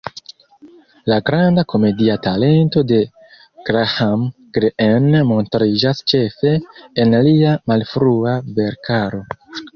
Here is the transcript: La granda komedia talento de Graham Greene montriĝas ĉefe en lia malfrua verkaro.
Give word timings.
La 1.11 1.17
granda 1.27 1.63
komedia 1.73 2.15
talento 2.27 2.83
de 2.91 2.99
Graham 3.69 4.25
Greene 4.59 5.23
montriĝas 5.33 6.03
ĉefe 6.15 6.57
en 7.05 7.17
lia 7.29 7.55
malfrua 7.75 8.37
verkaro. 8.59 9.25